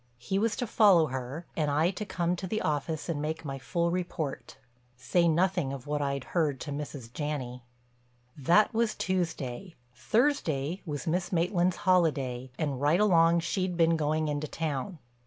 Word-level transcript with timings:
He 0.17 0.39
was 0.39 0.55
to 0.55 0.65
follow 0.65 1.05
her 1.09 1.45
and 1.55 1.69
I 1.69 1.91
to 1.91 2.05
come 2.05 2.35
to 2.37 2.47
the 2.47 2.61
office 2.63 3.07
and 3.07 3.21
make 3.21 3.45
my 3.45 3.59
full 3.59 3.91
report. 3.91 4.57
Say 4.97 5.27
nothing 5.27 5.71
of 5.71 5.85
what 5.85 6.01
I'd 6.01 6.23
heard 6.33 6.59
to 6.61 6.71
Mrs. 6.71 7.13
Janney. 7.13 7.61
That 8.35 8.73
was 8.73 8.95
Tuesday; 8.95 9.75
Thursday 9.93 10.81
was 10.87 11.05
Miss 11.05 11.31
Maitland's 11.31 11.75
holiday 11.85 12.49
and 12.57 12.81
right 12.81 12.99
along 12.99 13.41
she'd 13.41 13.77
been 13.77 13.95
going 13.95 14.27
into 14.27 14.47
town. 14.47 14.97